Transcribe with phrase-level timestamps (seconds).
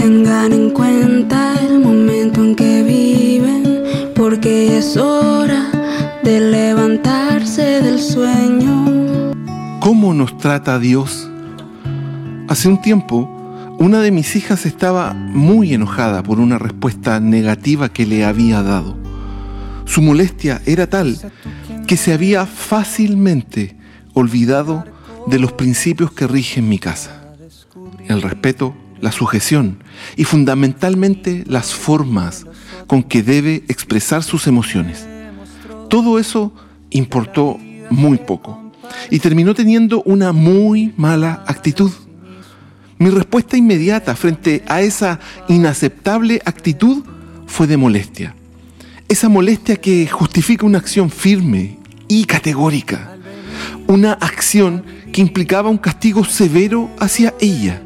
[0.00, 5.70] tengan en cuenta el momento en que viven, porque es hora
[6.24, 9.34] de levantarse del sueño.
[9.80, 11.28] ¿Cómo nos trata Dios?
[12.48, 13.28] Hace un tiempo,
[13.78, 18.96] una de mis hijas estaba muy enojada por una respuesta negativa que le había dado.
[19.84, 21.18] Su molestia era tal
[21.86, 23.76] que se había fácilmente
[24.14, 24.82] olvidado
[25.26, 27.34] de los principios que rigen mi casa.
[28.08, 29.78] El respeto, la sujeción
[30.16, 32.46] y fundamentalmente las formas
[32.86, 35.06] con que debe expresar sus emociones.
[35.88, 36.52] Todo eso
[36.90, 37.58] importó
[37.90, 38.72] muy poco
[39.10, 41.90] y terminó teniendo una muy mala actitud.
[42.98, 47.02] Mi respuesta inmediata frente a esa inaceptable actitud
[47.46, 48.34] fue de molestia.
[49.08, 53.16] Esa molestia que justifica una acción firme y categórica.
[53.86, 57.82] Una acción que implicaba un castigo severo hacia ella.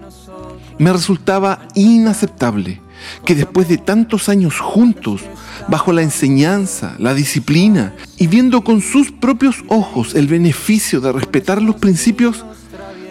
[0.78, 2.80] Me resultaba inaceptable
[3.24, 5.22] que después de tantos años juntos,
[5.68, 11.62] bajo la enseñanza, la disciplina y viendo con sus propios ojos el beneficio de respetar
[11.62, 12.44] los principios,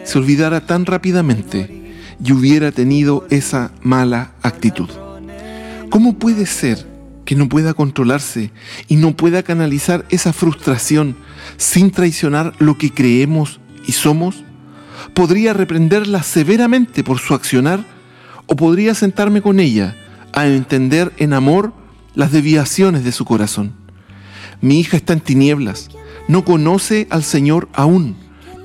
[0.03, 4.89] se olvidara tan rápidamente y hubiera tenido esa mala actitud.
[5.89, 6.87] ¿Cómo puede ser
[7.25, 8.51] que no pueda controlarse
[8.87, 11.15] y no pueda canalizar esa frustración
[11.57, 14.43] sin traicionar lo que creemos y somos?
[15.13, 17.85] ¿Podría reprenderla severamente por su accionar
[18.47, 19.95] o podría sentarme con ella
[20.33, 21.73] a entender en amor
[22.15, 23.73] las deviaciones de su corazón?
[24.61, 25.89] Mi hija está en tinieblas,
[26.27, 28.15] no conoce al Señor aún,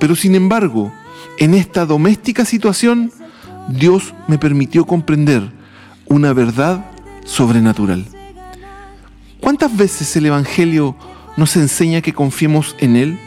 [0.00, 0.92] pero sin embargo,
[1.38, 3.12] en esta doméstica situación,
[3.68, 5.52] Dios me permitió comprender
[6.06, 6.86] una verdad
[7.24, 8.06] sobrenatural.
[9.40, 10.96] ¿Cuántas veces el Evangelio
[11.36, 13.18] nos enseña que confiemos en Él?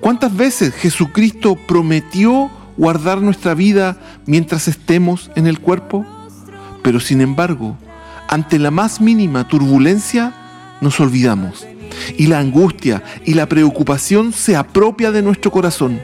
[0.00, 6.04] ¿Cuántas veces Jesucristo prometió guardar nuestra vida mientras estemos en el cuerpo?
[6.82, 7.76] Pero sin embargo,
[8.28, 10.34] ante la más mínima turbulencia,
[10.80, 11.66] nos olvidamos.
[12.18, 16.00] Y la angustia y la preocupación se apropia de nuestro corazón.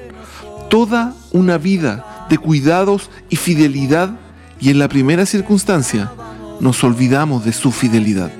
[0.70, 4.18] Toda una vida de cuidados y fidelidad
[4.60, 6.12] y en la primera circunstancia
[6.60, 8.32] nos olvidamos de su fidelidad.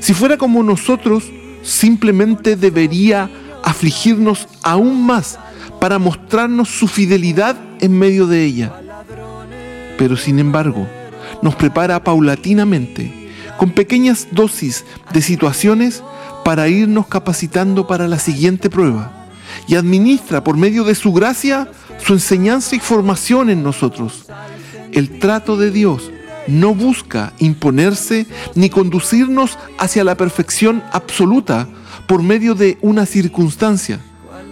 [0.00, 1.24] Si fuera como nosotros,
[1.62, 3.30] simplemente debería
[3.64, 5.38] afligirnos aún más
[5.80, 8.72] para mostrarnos su fidelidad en medio de ella.
[9.98, 10.86] Pero sin embargo,
[11.42, 16.02] nos prepara paulatinamente, con pequeñas dosis de situaciones
[16.44, 19.26] para irnos capacitando para la siguiente prueba
[19.66, 21.68] y administra por medio de su gracia
[22.04, 24.26] su enseñanza y formación en nosotros.
[24.92, 26.10] El trato de Dios
[26.46, 31.68] no busca imponerse ni conducirnos hacia la perfección absoluta
[32.06, 34.00] por medio de una circunstancia,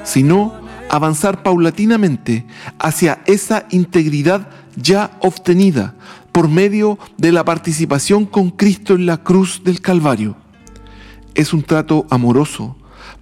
[0.05, 0.55] sino
[0.89, 2.47] avanzar paulatinamente
[2.79, 5.95] hacia esa integridad ya obtenida
[6.33, 10.37] por medio de la participación con Cristo en la cruz del Calvario.
[11.35, 12.77] Es un trato amoroso,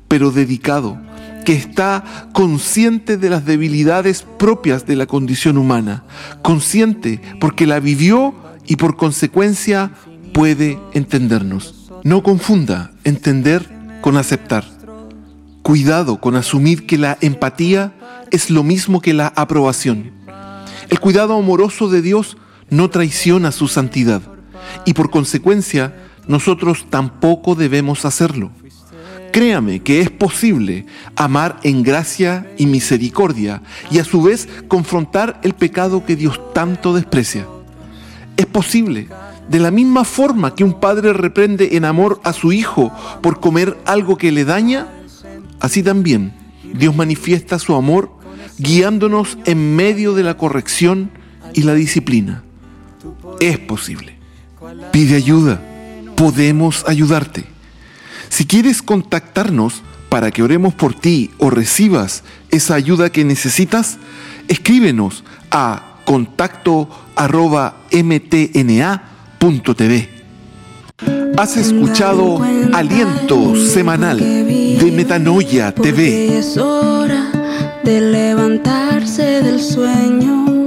[0.09, 0.99] pero dedicado,
[1.45, 6.05] que está consciente de las debilidades propias de la condición humana,
[6.43, 8.35] consciente porque la vivió
[8.67, 9.93] y por consecuencia
[10.33, 11.91] puede entendernos.
[12.05, 14.65] No confunda entender con aceptar.
[15.62, 17.93] Cuidado con asumir que la empatía
[18.31, 20.12] es lo mismo que la aprobación.
[20.88, 22.37] El cuidado amoroso de Dios
[22.71, 24.22] no traiciona su santidad
[24.84, 25.94] y por consecuencia
[26.27, 28.50] nosotros tampoco debemos hacerlo.
[29.33, 35.55] Créame que es posible amar en gracia y misericordia y a su vez confrontar el
[35.55, 37.47] pecado que Dios tanto desprecia.
[38.37, 39.09] Es posible.
[39.50, 43.77] De la misma forma que un padre reprende en amor a su hijo por comer
[43.84, 44.87] algo que le daña,
[45.59, 46.33] así también
[46.72, 48.12] Dios manifiesta su amor
[48.59, 51.10] guiándonos en medio de la corrección
[51.53, 52.44] y la disciplina.
[53.41, 54.16] Es posible.
[54.93, 55.60] Pide ayuda.
[56.15, 57.44] Podemos ayudarte.
[58.28, 62.22] Si quieres contactarnos para que oremos por ti o recibas
[62.53, 63.99] esa ayuda que necesitas,
[64.47, 67.78] escríbenos a contacto arroba
[71.39, 72.42] Has escuchado
[72.75, 76.37] Aliento Semanal de Metanoia TV.
[76.39, 77.33] Es hora
[77.83, 80.59] de levantarse del sueño.